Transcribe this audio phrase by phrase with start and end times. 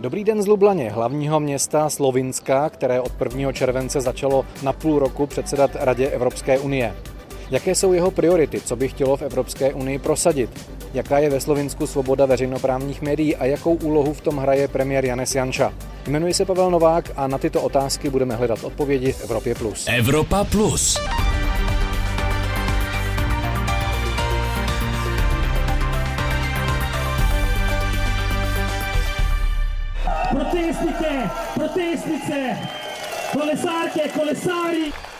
[0.00, 3.52] Dobrý den z Lublaně, hlavního města Slovinska, které od 1.
[3.52, 6.94] července začalo na půl roku předsedat Radě Evropské unie.
[7.50, 10.50] Jaké jsou jeho priority, co by chtělo v Evropské unii prosadit?
[10.94, 15.34] Jaká je ve Slovinsku svoboda veřejnoprávních médií a jakou úlohu v tom hraje premiér Janes
[15.34, 15.72] Janša?
[16.06, 19.54] Jmenuji se Pavel Novák a na tyto otázky budeme hledat odpovědi v Evropě+.
[19.54, 19.86] Plus.
[19.88, 20.98] Evropa Plus.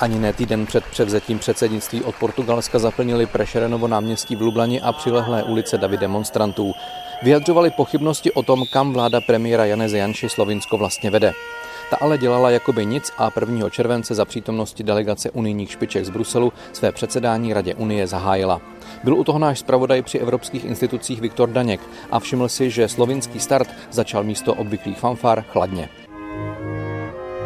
[0.01, 5.42] Ani ne týden před převzetím předsednictví od Portugalska zaplnili Prešerenovo náměstí v Lublani a přilehlé
[5.42, 6.73] ulice davy demonstrantů.
[7.23, 11.33] Vyjadřovali pochybnosti o tom, kam vláda premiéra Janeze Janši Slovinsko vlastně vede.
[11.91, 13.70] Ta ale dělala jakoby nic a 1.
[13.70, 18.61] července za přítomnosti delegace unijních špiček z Bruselu své předsedání Radě Unie zahájila.
[19.05, 21.80] Byl u toho náš zpravodaj při evropských institucích Viktor Daněk
[22.11, 25.88] a všiml si, že slovinský start začal místo obvyklých fanfár chladně.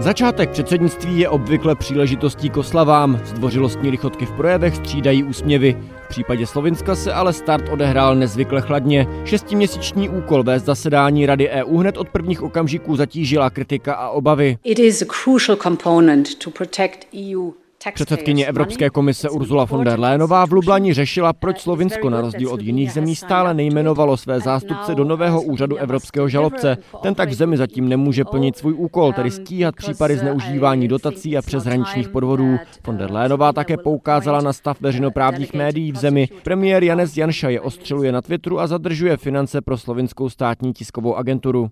[0.01, 3.21] Začátek předsednictví je obvykle příležitostí k oslavám.
[3.25, 5.77] Zdvořilostní lichotky v projevech střídají úsměvy.
[6.05, 9.07] V případě Slovinska se ale start odehrál nezvykle chladně.
[9.25, 14.59] Šestiměsíční úkol vést zasedání Rady EU hned od prvních okamžiků zatížila kritika a obavy.
[14.65, 17.51] It is a crucial component to protect EU
[17.95, 22.63] Předsedkyně Evropské komise Ursula von der Leyenová v Lublani řešila, proč Slovinsko na rozdíl od
[22.63, 26.77] jiných zemí stále nejmenovalo své zástupce do nového úřadu evropského žalobce.
[27.03, 31.43] Ten tak v zemi zatím nemůže plnit svůj úkol, tedy stíhat případy zneužívání dotací a
[31.43, 32.57] přeshraničních podvodů.
[32.87, 36.29] Von der Leyenová také poukázala na stav veřejnoprávních médií v zemi.
[36.43, 41.71] Premiér Janez Janša je ostřeluje na Twitteru a zadržuje finance pro slovinskou státní tiskovou agenturu.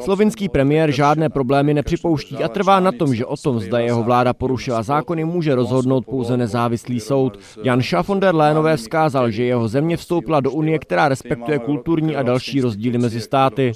[0.00, 4.32] Slovinský premiér žádné problémy nepřipouští a trvá na tom, že o tom, zda jeho vláda
[4.32, 7.38] porušila zákony, může rozhodnout pouze nezávislý soud.
[7.62, 12.22] Jan von der Lénové vzkázal, že jeho země vstoupila do Unie, která respektuje kulturní a
[12.22, 13.72] další rozdíly mezi státy.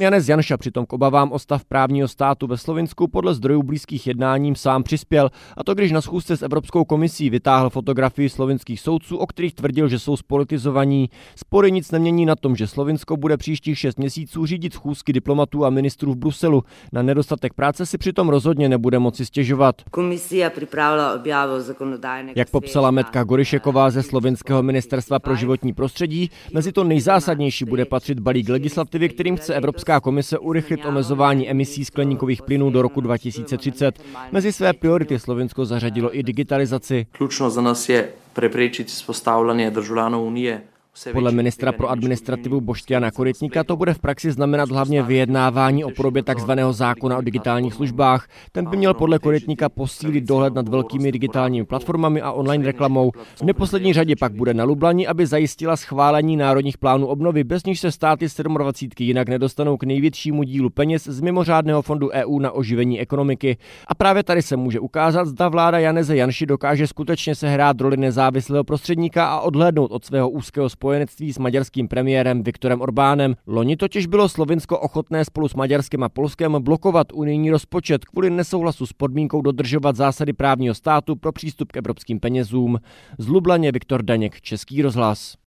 [0.00, 4.56] Janez Janša přitom k obavám o stav právního státu ve Slovinsku podle zdrojů blízkých jednáním
[4.56, 9.26] sám přispěl, a to když na schůzce s Evropskou komisí vytáhl fotografii slovinských soudců, o
[9.26, 11.10] kterých tvrdil, že jsou spolitizovaní.
[11.36, 15.70] Spory nic nemění na tom, že Slovinsko bude příštích šest měsíců řídit schůzky diplomatů a
[15.70, 16.64] ministrů v Bruselu.
[16.92, 19.82] Na nedostatek práce si přitom rozhodně nebude moci stěžovat.
[19.90, 26.72] Komisia připravila objavu zákonodárného Jak popsala Metka Gorišeková ze Slovenského ministerstva pro životní prostředí, mezi
[26.72, 32.70] to nejzásadnější bude patřit balík legislativy, kterým chce Evropská komise urychlit omezování emisí skleníkových plynů
[32.70, 33.98] do roku 2030.
[34.32, 37.06] Mezi své priority Slovensko zařadilo i digitalizaci.
[37.12, 40.62] Ključno za nás je preprečit spostavljanje državljanov Unie
[41.12, 46.22] podle ministra pro administrativu Boštěna Korytníka to bude v praxi znamenat hlavně vyjednávání o podobě
[46.22, 46.50] tzv.
[46.70, 48.28] zákona o digitálních službách.
[48.52, 53.10] Ten by měl podle Korytníka posílit dohled nad velkými digitálními platformami a online reklamou.
[53.36, 57.80] V neposlední řadě pak bude na Lublani, aby zajistila schválení národních plánů obnovy, bez níž
[57.80, 63.00] se státy 27 jinak nedostanou k největšímu dílu peněz z mimořádného fondu EU na oživení
[63.00, 63.56] ekonomiky.
[63.86, 68.64] A právě tady se může ukázat, zda vláda Janeze Janši dokáže skutečně sehrát roli nezávislého
[68.64, 73.38] prostředníka a odhlédnout od svého úzkého spojenectví s maďarským premiérem Viktorem Orbánem.
[73.46, 78.86] Loni totiž bylo Slovinsko ochotné spolu s Maďarskem a Polskem blokovat unijní rozpočet kvůli nesouhlasu
[78.86, 82.78] s podmínkou dodržovat zásady právního státu pro přístup k evropským penězům.
[83.18, 85.41] Z Lublaně Viktor Daněk, Český rozhlas.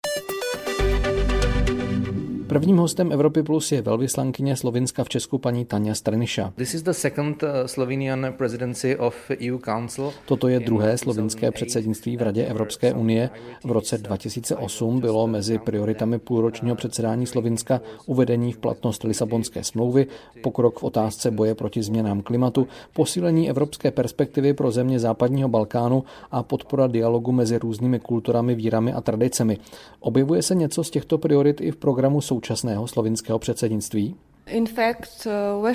[2.54, 6.52] Prvním hostem Evropy Plus je velvyslankyně Slovinska v Česku paní Tanja Strniša.
[6.56, 10.12] This is the second uh, Slovenian presidency of EU Council.
[10.26, 13.30] Toto je druhé slovinské předsednictví v Radě Evropské unie.
[13.64, 20.06] V roce 2008 bylo mezi prioritami půlročního předsedání Slovinska uvedení v platnost Lisabonské smlouvy,
[20.42, 26.42] pokrok v otázce boje proti změnám klimatu, posílení evropské perspektivy pro země západního Balkánu a
[26.42, 29.58] podpora dialogu mezi různými kulturami, vírami a tradicemi.
[30.00, 32.43] Objevuje se něco z těchto priorit i v programu současného
[32.86, 34.16] slovinského předsednictví?
[34.46, 35.68] Uh,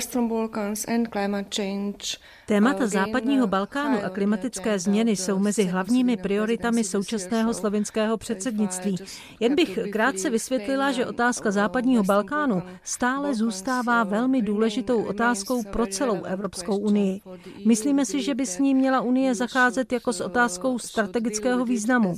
[2.46, 8.96] Témata západního Balkánu a klimatické změny jsou mezi hlavními prioritami současného slovinského předsednictví.
[9.40, 16.22] Jen bych krátce vysvětlila, že otázka západního Balkánu stále zůstává velmi důležitou otázkou pro celou
[16.22, 17.20] Evropskou unii.
[17.66, 22.16] Myslíme si, že by s ní měla Unie zacházet jako s otázkou strategického významu.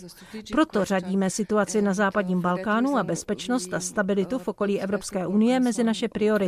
[0.52, 5.84] Proto řadíme situaci na západním Balkánu a bezpečnost a stabilitu v okolí Evropské unie mezi
[5.84, 6.41] naše priority.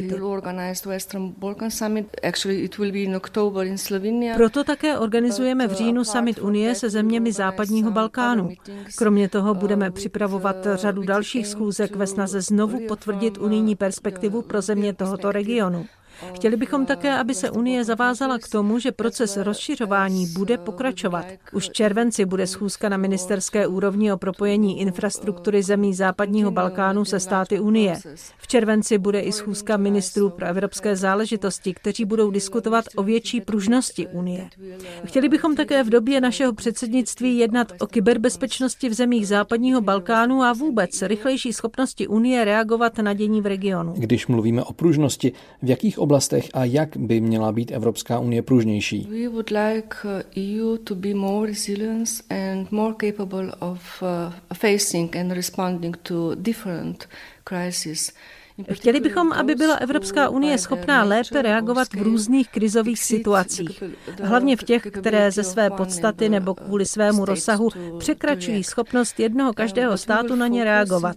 [4.36, 8.50] Proto také organizujeme v říjnu summit Unie se zeměmi západního Balkánu.
[8.98, 14.92] Kromě toho budeme připravovat řadu dalších schůzek ve snaze znovu potvrdit unijní perspektivu pro země
[14.92, 15.86] tohoto regionu.
[16.34, 21.26] Chtěli bychom také, aby se Unie zavázala k tomu, že proces rozšiřování bude pokračovat.
[21.52, 27.20] Už v červenci bude schůzka na ministerské úrovni o propojení infrastruktury zemí západního Balkánu se
[27.20, 27.96] státy Unie.
[28.38, 34.06] V červenci bude i schůzka ministrů pro evropské záležitosti, kteří budou diskutovat o větší pružnosti
[34.06, 34.48] Unie.
[35.04, 40.52] Chtěli bychom také v době našeho předsednictví jednat o kyberbezpečnosti v zemích západního Balkánu a
[40.52, 43.94] vůbec rychlejší schopnosti Unie reagovat na dění v regionu.
[43.96, 45.32] Když mluvíme o pružnosti,
[45.62, 49.08] v jakých oblastech a jak by měla být Evropská unie pružnější?
[49.10, 49.96] We would like
[50.36, 54.08] EU uh, to be more resilient and more capable of uh,
[54.54, 57.08] facing and responding to different
[57.44, 58.12] crises.
[58.72, 63.82] Chtěli bychom, aby byla Evropská unie schopná lépe reagovat v různých krizových situacích,
[64.22, 67.68] hlavně v těch, které ze své podstaty nebo kvůli svému rozsahu
[67.98, 71.16] překračují schopnost jednoho každého státu na ně reagovat.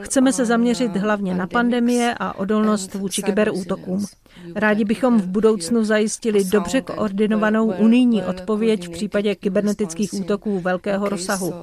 [0.00, 4.06] Chceme se zaměřit hlavně na pandemie a odolnost vůči kyberútokům.
[4.54, 11.54] Rádi bychom v budoucnu zajistili dobře koordinovanou unijní odpověď v případě kybernetických útoků velkého rozsahu.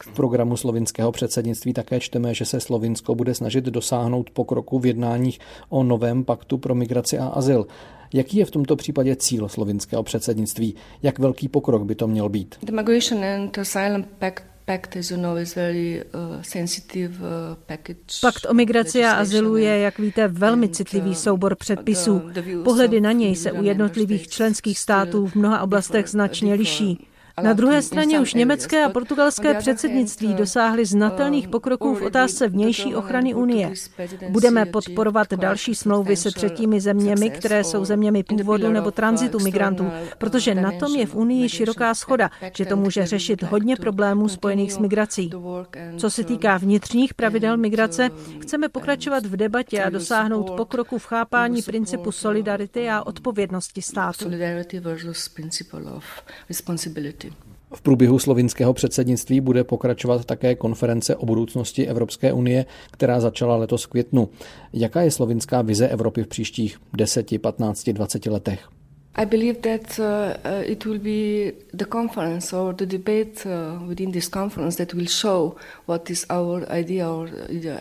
[0.00, 5.38] V programu slovinského předsednictví také čteme, že se Slovinsko bude snažit dosáhnout pokroku v jednáních
[5.68, 7.66] o novém paktu pro migraci a azyl.
[8.14, 10.74] Jaký je v tomto případě cíl slovinského předsednictví?
[11.02, 12.54] Jak velký pokrok by to měl být?
[12.62, 14.57] The Migration and Asylum Pact
[18.20, 22.22] Pakt o migraci a azylu je, jak víte, velmi citlivý uh, soubor předpisů.
[22.64, 27.06] Pohledy na něj se u jednotlivých členských států v mnoha oblastech značně liší.
[27.42, 33.34] Na druhé straně už německé a portugalské předsednictví dosáhly znatelných pokroků v otázce vnější ochrany
[33.34, 33.72] Unie.
[34.28, 40.54] Budeme podporovat další smlouvy se třetími zeměmi, které jsou zeměmi původu nebo tranzitu migrantů, protože
[40.54, 44.78] na tom je v Unii široká schoda, že to může řešit hodně problémů spojených s
[44.78, 45.30] migrací.
[45.96, 48.10] Co se týká vnitřních pravidel migrace,
[48.40, 54.30] chceme pokračovat v debatě a dosáhnout pokroku v chápání principu solidarity a odpovědnosti státu.
[57.74, 63.84] V průběhu slovinského předsednictví bude pokračovat také konference o budoucnosti Evropské unie, která začala letos
[63.84, 64.28] v květnu.
[64.72, 68.68] Jaká je slovinská vize Evropy v příštích 10, 15, 20 letech?
[69.18, 74.12] I believe that uh, uh, it will be the conference or the debate uh, within
[74.12, 77.28] this conference that will show what is our idea or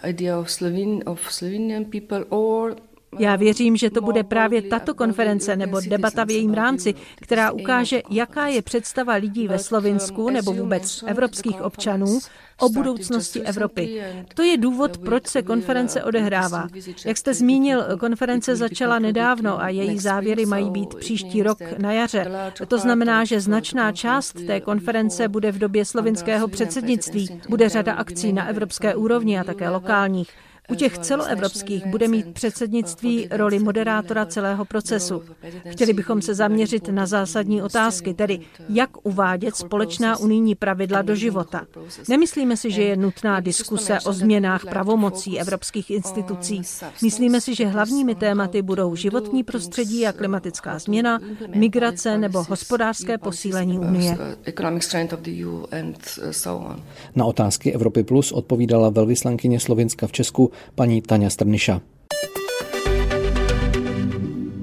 [0.03, 2.75] idea of Slovene of Slovenian people or
[3.19, 8.01] já věřím, že to bude právě tato konference nebo debata v jejím rámci, která ukáže,
[8.09, 12.19] jaká je představa lidí ve Slovinsku nebo vůbec evropských občanů
[12.59, 14.03] o budoucnosti Evropy.
[14.33, 16.67] To je důvod, proč se konference odehrává.
[17.05, 22.51] Jak jste zmínil, konference začala nedávno a její závěry mají být příští rok na jaře.
[22.67, 27.41] To znamená, že značná část té konference bude v době slovinského předsednictví.
[27.49, 30.29] Bude řada akcí na evropské úrovni a také lokálních.
[30.71, 35.23] U těch celoevropských bude mít předsednictví roli moderátora celého procesu.
[35.69, 41.65] Chtěli bychom se zaměřit na zásadní otázky, tedy jak uvádět společná unijní pravidla do života.
[42.09, 46.61] Nemyslíme si, že je nutná diskuse o změnách pravomocí evropských institucí.
[47.03, 51.19] Myslíme si, že hlavními tématy budou životní prostředí a klimatická změna,
[51.55, 54.17] migrace nebo hospodářské posílení Unie.
[57.15, 61.81] Na otázky Evropy Plus odpovídala velvyslankyně Slovenska v Česku paní Tania Strniša.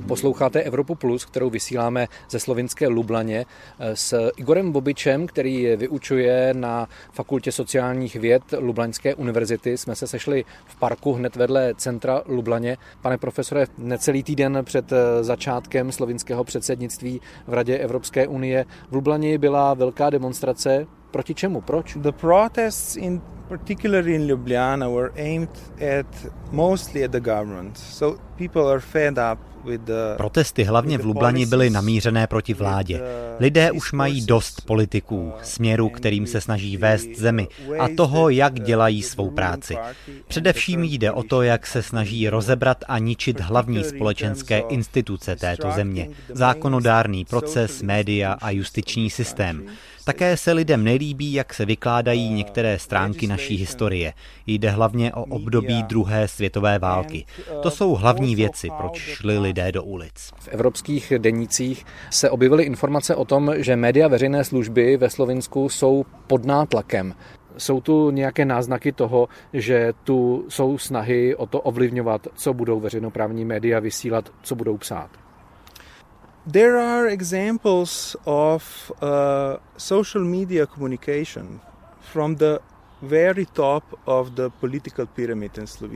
[0.08, 3.46] Posloucháte Evropu Plus, kterou vysíláme ze slovinské Lublaně
[3.94, 9.78] s Igorem Bobičem, který vyučuje na Fakultě sociálních věd Lublaňské univerzity.
[9.78, 12.76] Jsme se sešli v parku hned vedle centra Lublaně.
[13.02, 19.74] Pane profesore, necelý týden před začátkem slovinského předsednictví v Radě Evropské unie v Lublani byla
[19.74, 20.86] velká demonstrace.
[21.10, 21.60] Proti čemu?
[21.60, 21.96] Proč?
[21.96, 25.56] The protests in particularly in Ljubljana, were aimed
[25.98, 26.06] at
[26.52, 27.78] mostly at the government.
[27.78, 29.38] So people are fed up
[30.16, 33.00] Protesty hlavně v Lublani byly namířené proti vládě.
[33.40, 37.48] Lidé už mají dost politiků, směru, kterým se snaží vést zemi
[37.78, 39.76] a toho, jak dělají svou práci.
[40.28, 46.08] Především jde o to, jak se snaží rozebrat a ničit hlavní společenské instituce této země,
[46.28, 49.66] zákonodárný proces, média a justiční systém.
[50.04, 54.12] Také se lidem nelíbí, jak se vykládají některé stránky naší historie.
[54.46, 57.26] Jde hlavně o období druhé světové války.
[57.62, 60.30] To jsou hlavní věci, proč šli lidé do ulic.
[60.38, 66.04] V evropských denících se objevily informace o tom, že média veřejné služby ve Slovinsku jsou
[66.26, 67.14] pod nátlakem.
[67.58, 73.44] Jsou tu nějaké náznaky toho, že tu jsou snahy o to ovlivňovat, co budou veřejnoprávní
[73.44, 75.23] média vysílat, co budou psát?
[76.46, 81.60] There are examples of uh, social media communication
[82.02, 82.60] from the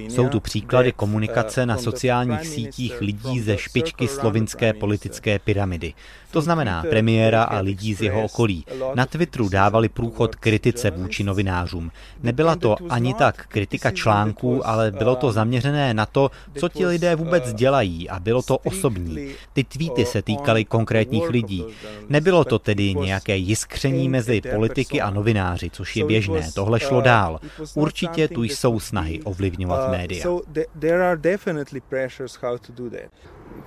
[0.08, 5.94] Jsou tu příklady komunikace na sociálních sítích lidí ze špičky slovinské politické pyramidy.
[6.30, 8.64] To znamená premiéra a lidí z jeho okolí.
[8.94, 11.90] Na Twitteru dávali průchod kritice vůči novinářům.
[12.22, 17.16] Nebyla to ani tak kritika článků, ale bylo to zaměřené na to, co ti lidé
[17.16, 19.28] vůbec dělají a bylo to osobní.
[19.52, 21.64] Ty tweety se týkaly konkrétních lidí.
[22.08, 26.50] Nebylo to tedy nějaké jiskření mezi politiky a novináři, což je běžné.
[26.54, 27.40] Tohle šlo dál.
[27.74, 30.24] Určitě tu jsou snahy ovlivňovat média.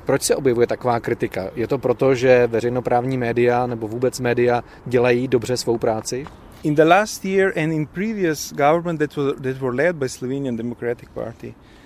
[0.05, 1.49] Proč se objevuje taková kritika?
[1.55, 6.25] Je to proto, že veřejnoprávní média nebo vůbec média dělají dobře svou práci?
[6.63, 10.57] In the last year and in previous government that were, that were led by Slovenian
[10.57, 11.80] Democratic Party, Uh,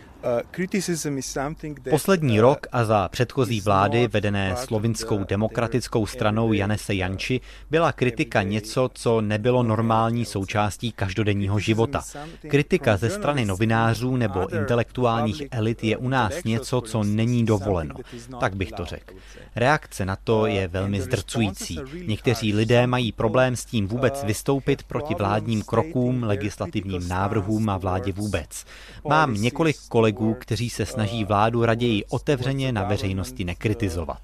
[1.90, 8.90] Poslední rok a za předchozí vlády vedené slovinskou demokratickou stranou Janese Janči byla kritika něco,
[8.94, 12.02] co nebylo normální součástí každodenního života.
[12.48, 17.96] Kritika ze strany novinářů nebo intelektuálních elit je u nás něco, co není dovoleno.
[18.40, 19.14] Tak bych to řekl.
[19.56, 21.80] Reakce na to je velmi zdrcující.
[22.08, 28.14] Někteří lidé mají problém s tím vůbec vystoupit proti vládním krokům, legislativním návrhům a vládě
[28.14, 28.66] vůbec.
[29.08, 34.22] Mám několik kolegů, kolegů, kteří se snaží vládu raději otevřeně na veřejnosti nekritizovat.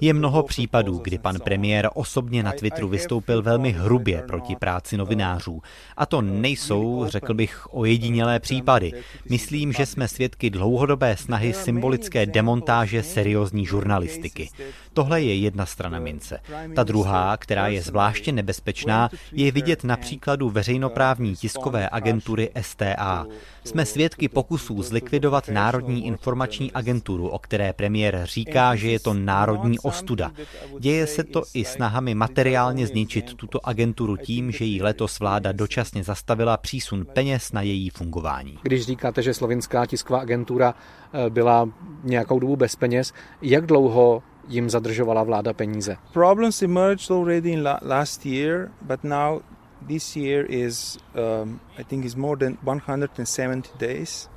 [0.00, 5.62] Je mnoho případů, kdy pan premiér osobně na Twitteru vystoupil velmi hrubě proti práci novinářů.
[5.96, 8.92] A to nejsou, řekl bych, ojedinělé případy.
[9.30, 14.50] Myslím, že jsme svědky dlouhodobé snahy symbolické demontáže seriózní žurnalistiky.
[14.92, 16.40] Tohle je jedna strana mince.
[16.74, 23.26] Ta druhá, která je zvláště nebezpečná, je vidět na příkladu veřejnoprávní tiskové agentury STA.
[23.64, 29.43] Jsme svědky pokusů zlikvidovat Národní informační agenturu, o které premiér říká, že je to národní
[29.82, 30.30] ostuda.
[30.78, 36.04] Děje se to i snahami materiálně zničit tuto agenturu tím, že jí letos vláda dočasně
[36.04, 38.58] zastavila přísun peněz na její fungování.
[38.62, 41.68] Když říkáte, že slovinská tisková agentura eh, byla
[42.04, 45.96] nějakou dobu bez peněz, jak dlouho jim zadržovala vláda peníze?
[46.12, 49.40] Problems emerged already in last year, but now
[49.86, 50.98] this year is
[51.42, 54.28] um, I think is more than 170 days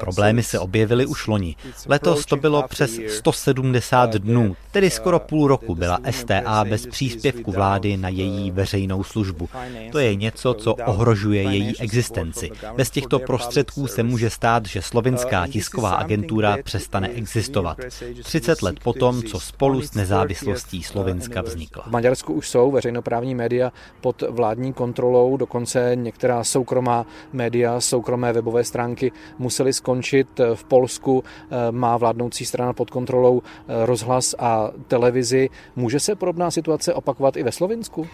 [0.00, 1.56] Problémy se objevily už loni.
[1.86, 7.52] Letos to bylo přes 170 uh, dnů, tedy skoro půl roku byla STA bez příspěvku
[7.52, 9.48] vlády na její veřejnou službu.
[9.92, 12.50] To je něco, co ohrožuje její existenci.
[12.76, 17.78] Bez těchto prostředků se může stát, že slovinská uh, tisková agentura přestane existovat.
[18.22, 21.84] 30 let potom, co spolu s nezávislostí Slovinska vznikla.
[21.86, 28.64] V Maďarsku už jsou veřejnoprávní média pod vládní kontrolou, dokonce některá soukromá média, soukromé webové
[28.64, 34.70] stránky musely museli skončit v Polsku, eh, má vládnoucí strana pod kontrolou eh, rozhlas a
[34.88, 35.50] televizi.
[35.76, 38.06] Může se podobná situace opakovat i ve Slovinsku?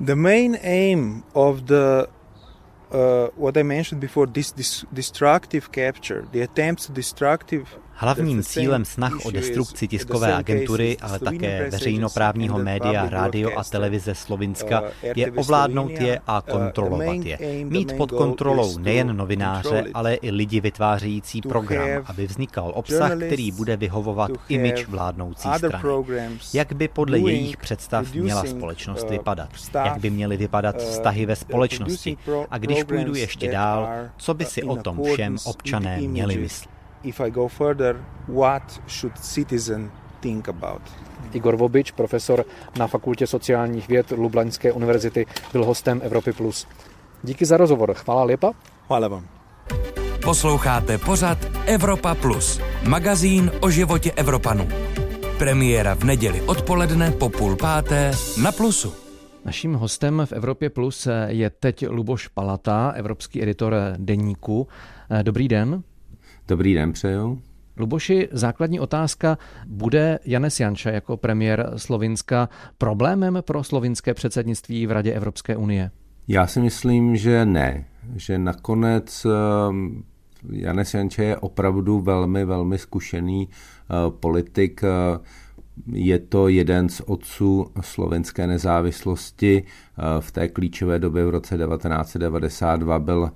[0.00, 2.06] The main aim of the
[2.92, 7.64] uh, what I mentioned before, this, this destructive capture, the attempts to destructive
[8.02, 14.82] Hlavním cílem snah o destrukci tiskové agentury, ale také veřejnoprávního média, rádio a televize Slovinska
[15.16, 17.38] je ovládnout je a kontrolovat je.
[17.64, 23.76] Mít pod kontrolou nejen novináře, ale i lidi vytvářející program, aby vznikal obsah, který bude
[23.76, 25.84] vyhovovat imič vládnoucí strany.
[26.54, 29.48] Jak by podle jejich představ měla společnost vypadat?
[29.84, 32.16] Jak by měly vypadat vztahy ve společnosti?
[32.50, 36.81] A když půjdu ještě dál, co by si o tom všem občané měli myslet?
[37.04, 37.96] If I go further,
[38.28, 39.90] what should citizen
[40.20, 40.82] think about?
[41.32, 42.44] Igor Vobič, profesor
[42.78, 46.32] na Fakultě sociálních věd Lublaňské univerzity, byl hostem Evropy+.
[46.32, 46.66] Plus.
[47.22, 47.94] Díky za rozhovor.
[47.94, 48.52] Chvála lepa.
[48.86, 49.28] Chvála vám.
[50.24, 54.68] Posloucháte pořad Evropa Plus, magazín o životě Evropanů.
[55.38, 58.94] Premiéra v neděli odpoledne po půl páté na Plusu.
[59.44, 64.68] Naším hostem v Evropě Plus je teď Luboš Palata, evropský editor Deníku.
[65.22, 65.82] Dobrý den.
[66.52, 67.42] Dobrý den, přeju.
[67.76, 69.38] Luboši, základní otázka.
[69.66, 75.90] Bude Janes Janša jako premiér Slovinska problémem pro slovinské předsednictví v Radě Evropské unie?
[76.28, 77.84] Já si myslím, že ne.
[78.16, 80.04] Že nakonec ehm,
[80.50, 84.84] Janes Janša je opravdu velmi, velmi zkušený eh, politik.
[84.84, 85.18] Eh,
[85.92, 89.64] je to jeden z otců slovenské nezávislosti.
[89.64, 93.30] Eh, v té klíčové době v roce 1992 byl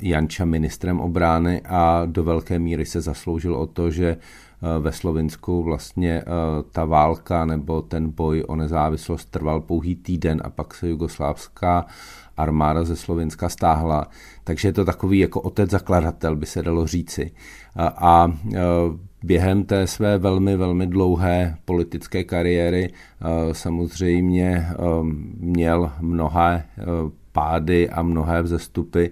[0.00, 5.62] Janča ministrem obrany a do velké míry se zasloužil o to, že eh, ve Slovinsku
[5.62, 6.24] vlastně eh,
[6.72, 11.86] ta válka nebo ten boj o nezávislost trval pouhý týden a pak se jugoslávská
[12.36, 14.06] armáda ze Slovenska stáhla.
[14.44, 17.30] Takže je to takový jako otec zakladatel, by se dalo říci.
[17.78, 18.32] A
[19.24, 22.92] během té své velmi, velmi dlouhé politické kariéry
[23.52, 24.66] samozřejmě
[25.40, 26.64] měl mnohé
[27.32, 29.06] pády a mnohé vzestupy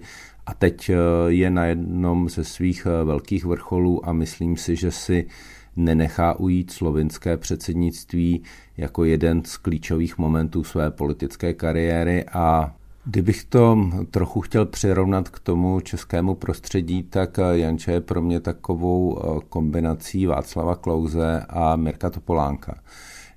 [0.49, 0.91] a teď
[1.27, 5.27] je na jednom ze svých velkých vrcholů a myslím si, že si
[5.75, 8.43] nenechá ujít slovinské předsednictví
[8.77, 12.75] jako jeden z klíčových momentů své politické kariéry a
[13.05, 13.77] Kdybych to
[14.11, 20.25] trochu chtěl přirovnat k tomu českému prostředí, tak Janče je pro mě takovou eh, kombinací
[20.25, 22.79] Václava Klauze a Mirka Topolánka.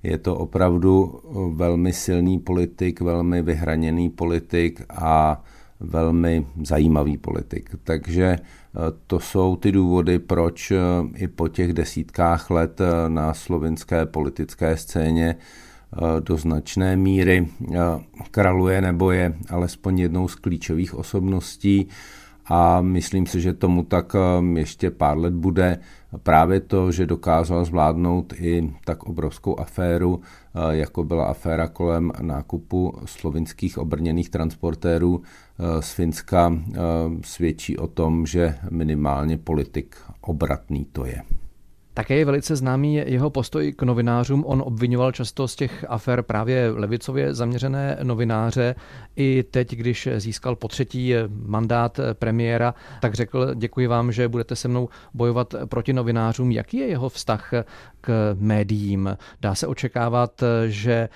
[0.03, 5.43] Je to opravdu eh, velmi silný politik, velmi vyhraněný politik a
[5.79, 7.69] velmi zajímavý politik.
[7.83, 10.73] Takže eh, to jsou ty důvody, proč
[11.15, 15.35] i po těch desítkách let na slovinské politické scéně
[15.93, 17.77] Eh, do značné míry eh,
[18.31, 21.87] kraluje nebo je alespoň jednou z klíčových osobností
[22.45, 25.79] a myslím si, že tomu tak eh, ještě pár let bude.
[26.23, 30.21] Právě to, že dokázal zvládnout i tak obrovskou aféru,
[30.69, 35.21] jako byla aféra kolem nákupu slovinských obrněných transportérů
[35.79, 36.53] z Finska,
[37.23, 41.21] svědčí o tom, že minimálně politik obratný to je.
[41.95, 44.43] Také je velice známý jeho postoj k novinářům.
[44.47, 48.75] On obvinoval často z těch afer právě levicově zaměřené novináře.
[49.15, 51.13] I teď, když získal po třetí
[51.45, 56.51] mandát premiéra, tak řekl, děkuji vám, že budete se mnou bojovat proti novinářům.
[56.51, 57.51] Jaký je jeho vztah
[58.01, 59.17] k médiím?
[59.41, 61.09] Dá se očekávat, že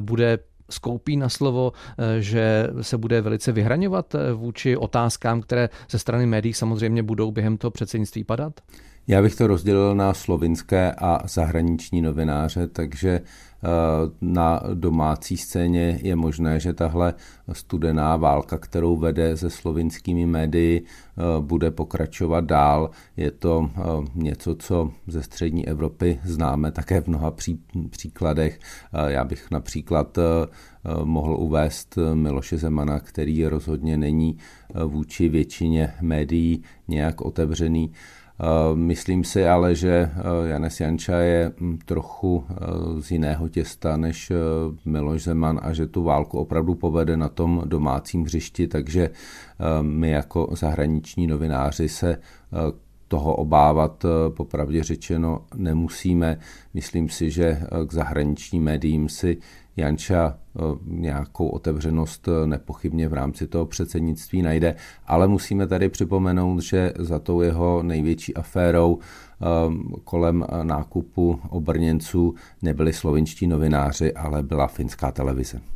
[0.00, 0.38] bude
[0.70, 1.72] skoupí na slovo,
[2.18, 7.70] že se bude velice vyhraňovat vůči otázkám, které ze strany médií samozřejmě budou během toho
[7.70, 8.60] předsednictví padat?
[9.08, 13.68] Já bych to rozdělil na slovinské a zahraniční novináře, takže eh,
[14.20, 17.14] na domácí scéně je možné, že tahle
[17.52, 22.90] studená válka, kterou vede se slovinskými médii, eh, bude pokračovat dál.
[23.16, 23.80] Je to eh,
[24.14, 28.58] něco, co ze střední Evropy známe také v mnoha pří, příkladech.
[29.06, 30.18] Já bych například
[31.04, 34.38] mohl uvést Miloše Zemana, který rozhodně není
[34.84, 37.90] vůči většině médií nějak otevřený.
[38.40, 42.54] Eh, myslím si ale, že eh, Janes Janča je hm, trochu eh,
[43.02, 44.32] z jiného těsta než
[44.84, 49.10] Miloš Zeman a že tu válku opravdu povede na tom domácím hřišti, takže
[49.80, 52.16] my jako zahraniční novináři se
[53.08, 56.38] toho obávat popravdě řečeno nemusíme.
[56.74, 59.38] Myslím si, že k zahraničním médiím si
[59.76, 64.74] Janča eh, nějakou otevřenost eh, nepochybně v rámci toho předsednictví najde,
[65.06, 69.46] ale musíme tady připomenout, že za tou jeho největší aférou eh,
[70.04, 75.73] kolem nákupu obrněnců nebyli slovinští novináři, ale byla finská televize.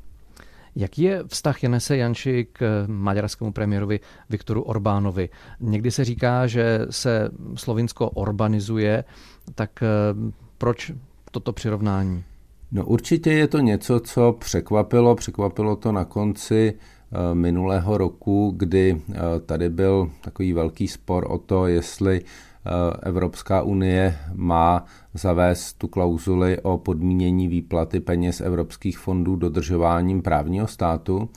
[0.79, 5.29] Jaký je vztah Janese Janči k maďarskému premiérovi Viktoru Orbánovi?
[5.61, 9.05] Někdy se říká, že se Slovinsko urbanizuje,
[9.55, 9.71] tak
[10.59, 10.93] proč
[11.31, 12.25] toto přirovnání?
[12.73, 15.14] No určitě je to něco, co překvapilo.
[15.14, 21.38] Překvapilo to na konci eh, minulého roku, kdy eh, tady byl takový velký spor o
[21.38, 22.25] to, jestli eh,
[23.02, 31.28] Evropská unie má zavést tu klauzuli o podmínění výplaty peněz evropských fondů dodržováním právního státu.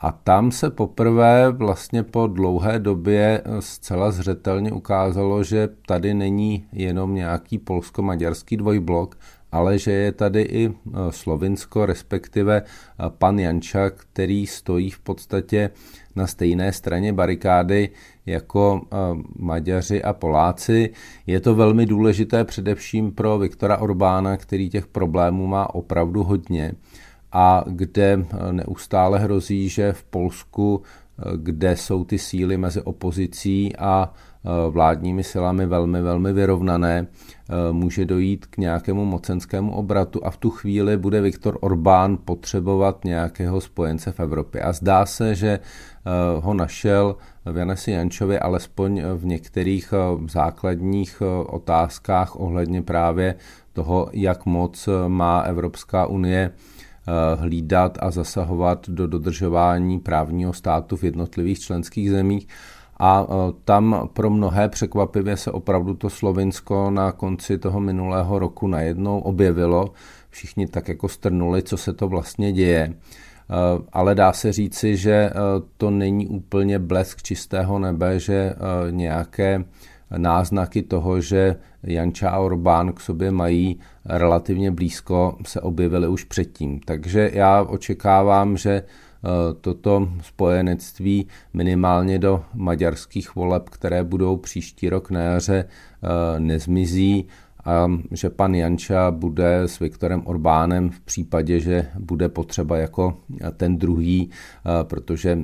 [0.00, 7.14] A tam se poprvé vlastně po dlouhé době zcela zřetelně ukázalo, že tady není jenom
[7.14, 9.18] nějaký polsko-maďarský dvojblok,
[9.52, 10.72] ale že je tady i e,
[11.10, 12.64] Slovinsko, respektive e,
[13.08, 15.70] pan Janča, který stojí v podstatě
[16.16, 17.88] na stejné straně barikády
[18.26, 18.96] jako e,
[19.36, 20.90] Maďaři a Poláci.
[21.26, 26.72] Je to velmi důležité především pro Viktora Orbána, který těch problémů má opravdu hodně
[27.32, 30.82] a kde neustále hrozí, že v Polsku,
[31.36, 34.12] kde jsou ty síly mezi opozicí a
[34.70, 40.50] vládními silami velmi, velmi vyrovnané, eh, může dojít k nějakému mocenskému obratu a v tu
[40.50, 44.62] chvíli bude Viktor Orbán potřebovat nějakého spojence v Evropě.
[44.62, 45.60] A zdá se, že eh,
[46.40, 49.94] ho našel v Janesi Jančovi alespoň v některých
[50.28, 53.34] základních otázkách ohledně právě
[53.72, 56.50] toho, jak moc má Evropská unie
[57.36, 62.48] hlídat a zasahovat do dodržování právního státu v jednotlivých členských zemích
[63.00, 68.66] a e, tam pro mnohé překvapivě se opravdu to Slovinsko na konci toho minulého roku
[68.66, 69.92] najednou objevilo.
[70.30, 72.82] Všichni tak jako strnuli, co se to vlastně děje.
[72.82, 72.94] E,
[73.92, 75.32] ale dá se říci, že e,
[75.76, 78.54] to není úplně blesk čistého nebe, že
[78.90, 79.64] nějaké
[80.16, 86.80] náznaky toho, že Janča a Orbán k sobě mají relativně blízko, se objevily už předtím.
[86.80, 88.82] Takže já očekávám, že
[89.60, 97.28] toto spojenectví minimálně do maďarských voleb, které budou příští rok na jaře, eh, nezmizí
[97.64, 103.16] a že pan Janča bude s Viktorem Orbánem v případě, že bude potřeba jako
[103.56, 104.30] ten druhý,
[104.82, 105.38] protože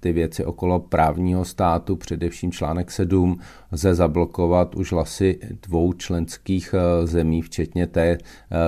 [0.00, 3.38] ty věci okolo právního státu, především článek 7,
[3.72, 8.18] lze zablokovat už hlasy dvou členských eh, zemí, včetně té, eh,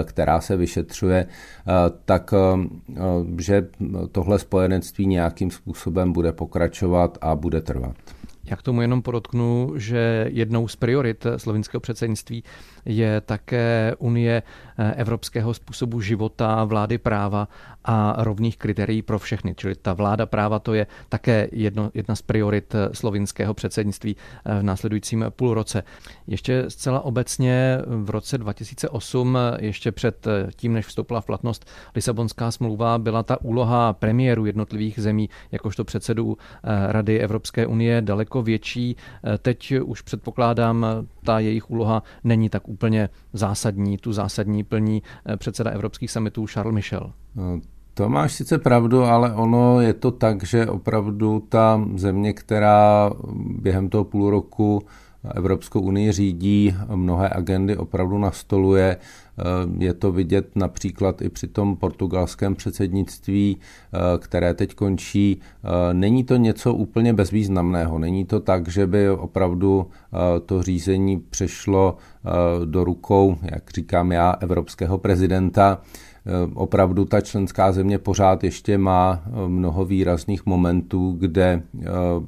[0.04, 1.72] která se vyšetřuje, eh,
[2.04, 2.34] tak
[3.38, 3.68] že
[4.12, 7.96] tohle spojenectví nějakým způsobem bude pokračovat a bude trvat.
[8.50, 12.44] Já k tomu jenom podotknu, že jednou z priorit slovinského předsednictví
[12.88, 14.42] je také Unie
[14.78, 17.48] eh, evropského způsobu života, vlády práva
[17.84, 19.54] a rovných kritérií pro všechny.
[19.54, 24.60] Čili ta vláda práva to je také jedno, jedna z priorit eh, slovinského předsednictví eh,
[24.60, 25.82] v následujícím půlroce.
[26.26, 32.98] Ještě zcela obecně v roce 2008, ještě před tím, než vstoupila v platnost Lisabonská smlouva,
[32.98, 36.36] byla ta úloha premiéru jednotlivých zemí, jakožto předsedů
[36.88, 38.96] Rady Evropské unie, daleko větší.
[39.38, 40.86] Teď už předpokládám,
[41.24, 42.77] ta jejich úloha není tak úplně
[43.32, 43.98] zásadní.
[43.98, 47.12] Tu zásadní plní eh, předseda evropských summitů Charles Michel.
[47.34, 47.60] No,
[47.94, 53.88] to máš sice pravdu, ale ono je to tak, že opravdu ta země, která během
[53.88, 54.82] toho půl roku
[55.34, 58.96] Evropskou unii řídí, mnohé agendy opravdu nastoluje.
[59.38, 65.40] Eh, je to vidět například i při tom portugalském předsednictví, eh, které teď končí.
[65.40, 67.98] Eh, není to něco úplně bezvýznamného.
[67.98, 69.86] Není to tak, že by opravdu
[70.46, 71.96] to řízení přešlo
[72.64, 75.80] do rukou, jak říkám já, evropského prezidenta
[76.54, 81.62] opravdu ta členská země pořád ještě má mnoho výrazných momentů, kde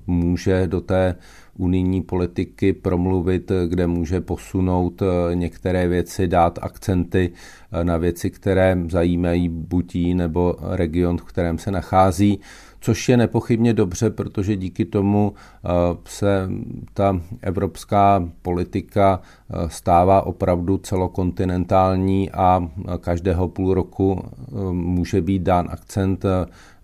[0.07, 1.14] může do té
[1.61, 7.33] unijní politiky promluvit, kde může posunout eh, některé věci, dát akcenty
[7.73, 12.40] eh, na věci, které zajímají buď jí nebo region, v kterém se nachází
[12.83, 15.68] což je nepochybně dobře, protože díky tomu eh,
[16.05, 16.49] se
[16.94, 19.20] ta evropská politika
[19.66, 22.68] stává opravdu celokontinentální a
[23.01, 24.25] každého půl roku
[24.73, 26.25] může být dán akcent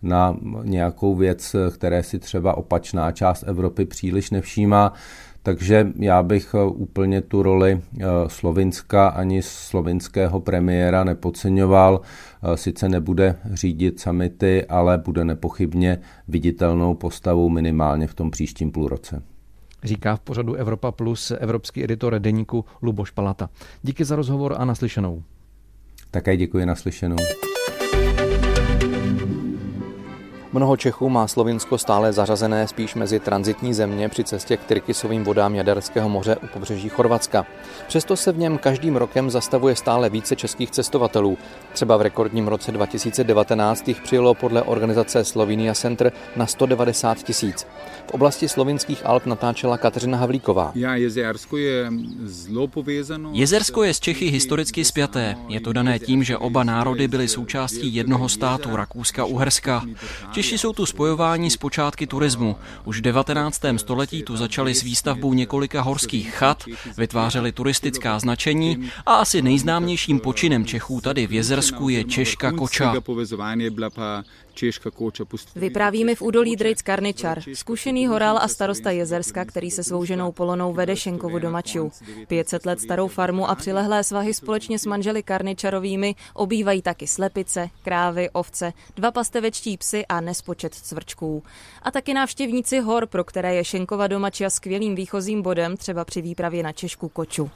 [0.03, 4.93] na nějakou věc, které si třeba opačná část Evropy příliš nevšímá.
[5.47, 12.01] Takže já bych eh, úplně tu roli eh, Slovinska ani slovinského premiéra nepodceňoval.
[12.01, 19.23] Eh, sice nebude řídit samity, ale bude nepochybně viditelnou postavou minimálně v tom příštím půlroce.
[19.85, 23.51] Říká v pořadu Evropa Plus evropský editor deníku Luboš Palata.
[23.83, 25.23] Díky za rozhovor a naslyšenou.
[26.11, 27.17] Také děkuji naslyšenou.
[30.57, 35.55] Mnoho Čechů má Slovinsko stále zařazené spíš mezi transitní země při cestě k Tyrkisovým vodám
[35.55, 37.47] Jaderského moře u pobřeží Chorvatska.
[37.89, 41.39] Přesto se v něm každým rokem zastavuje stále více českých cestovatelů.
[41.73, 47.67] Třeba v rekordním roce 2019 jich přijelo podle organizace Slovenia Center na 190 tisíc.
[48.07, 50.73] V oblasti slovinských Alp natáčela Kateřina Havlíková.
[53.33, 55.37] Jezersko je s Čechy historicky spjaté.
[55.49, 59.83] Je to dané tím, že oba národy byly součástí jednoho státu Rakouska-Uherska.
[60.33, 62.57] Češi jsou tu spojováni s počátky turismu.
[62.85, 63.61] Už v 19.
[63.77, 66.65] století tu začali s výstavbou několika horských chat,
[66.99, 72.95] vytvářeli turistická značení a asi nejznámějším počinem Čechů tady v Jezersku je Češka koča.
[75.57, 80.73] Vypráví v údolí Drejc Karničar, zkušený horál a starosta Jezerska, který se svou ženou Polonou
[80.73, 81.91] vede Šenkovu domaču.
[82.29, 88.31] 500 let starou farmu a přilehlé svahy společně s manželi Karničarovými obývají taky slepice, krávy,
[88.31, 91.43] ovce, dva pastevečtí psy a nespočet cvrčků.
[91.83, 96.63] A taky návštěvníci hor, pro které je Šenkova domačia skvělým výchozím bodem, třeba při výpravě
[96.63, 97.51] na Češku koču.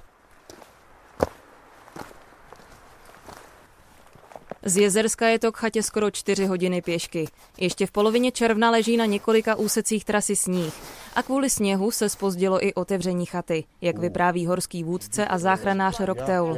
[4.65, 7.29] Z Jezerska je to k chatě skoro 4 hodiny pěšky.
[7.59, 10.75] Ještě v polovině června leží na několika úsecích trasy sníh.
[11.17, 16.57] A kvůli sněhu se spozdilo i otevření chaty, jak vypráví horský vůdce a záchranář Rokteul.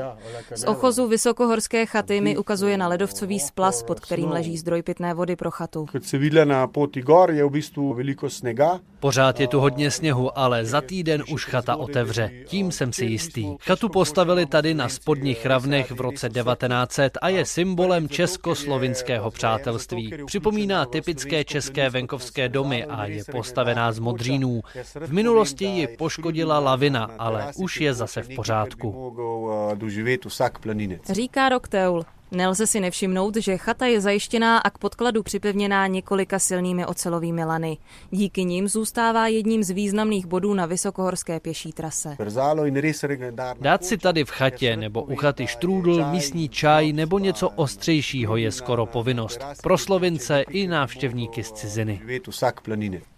[0.55, 5.37] Z ochozu vysokohorské chaty mi ukazuje na ledovcový splas, pod kterým leží zdroj pitné vody
[5.37, 5.87] pro chatu.
[6.45, 8.81] na poti gor je v veliko snega.
[9.01, 12.31] Pořád je tu hodně sněhu, ale za týden už chata otevře.
[12.47, 13.57] Tím jsem si jistý.
[13.61, 20.15] Chatu postavili tady na spodních ravnech v roce 1900 a je symbolem českoslovinského přátelství.
[20.27, 23.99] Připomíná typické české venkovské domy a je postavená z
[24.47, 24.63] modřínů.
[25.07, 29.17] V minulosti ji poškodila lavina, ale už je zase v pořádku.
[31.11, 32.05] Říká Rokteul.
[32.33, 37.79] Nelze si nevšimnout, že chata je zajištěná a k podkladu připevněná několika silnými ocelovými lany.
[38.11, 42.17] Díky nim zůstává jedním z významných bodů na vysokohorské pěší trase.
[43.61, 48.53] Dát si tady v chatě nebo u chaty štrůdl, místní čaj nebo něco ostřejšího je
[48.53, 49.41] skoro povinnost.
[49.63, 52.03] Pro Slovince i návštěvníky z ciziny.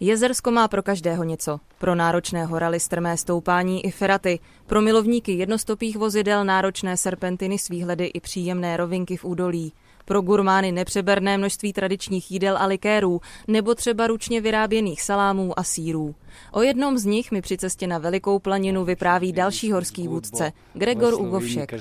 [0.01, 1.61] Jezersko má pro každého něco.
[1.79, 8.05] Pro náročné horaly strmé stoupání i feraty, pro milovníky jednostopých vozidel náročné serpentiny s výhledy
[8.07, 9.73] i příjemné rovinky v údolí,
[10.05, 16.15] pro gurmány nepřeberné množství tradičních jídel a likérů nebo třeba ručně vyráběných salámů a sírů.
[16.53, 21.15] O jednom z nich mi při cestě na Velikou planinu vypráví další horský vůdce, Gregor
[21.15, 21.73] Ugovšek.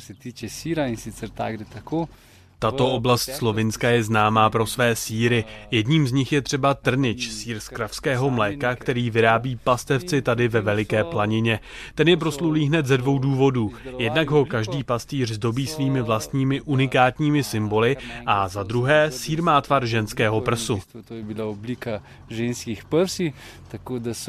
[2.63, 5.45] Tato oblast Slovinska je známá pro své síry.
[5.71, 10.61] Jedním z nich je třeba Trnič, sír z kravského mléka, který vyrábí pastevci tady ve
[10.61, 11.59] Veliké planině.
[11.95, 13.73] Ten je proslulý hned ze dvou důvodů.
[13.97, 19.85] Jednak ho každý pastýř zdobí svými vlastními unikátními symboly a za druhé sír má tvar
[19.85, 20.81] ženského prsu.
[21.07, 23.33] To byla oblika ženských prsí,
[23.67, 23.81] tak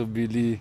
[0.04, 0.60] byly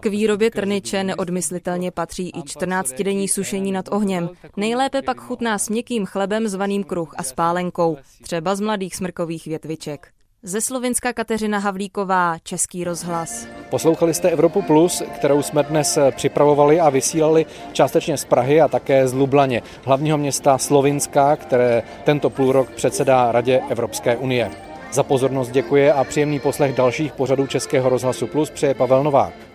[0.00, 4.30] k výrobě trniče neodmyslitelně patří i 14-denní sušení nad ohněm.
[4.56, 10.08] Nejlépe pak chutná s měkkým chlebem zvaným kruh a spálenkou, třeba z mladých smrkových větviček.
[10.46, 13.46] Ze Slovenska Kateřina Havlíková, Český rozhlas.
[13.70, 19.08] Poslouchali jste Evropu Plus, kterou jsme dnes připravovali a vysílali částečně z Prahy a také
[19.08, 24.50] z Lublaně, hlavního města Slovinska, které tento půlrok předsedá Radě Evropské unie.
[24.94, 29.53] Za pozornost děkuje a příjemný poslech dalších pořadů Českého rozhlasu Plus přeje Pavel Novák.